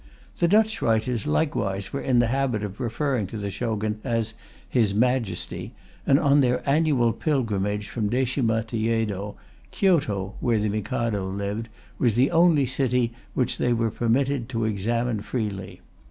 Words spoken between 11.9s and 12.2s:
was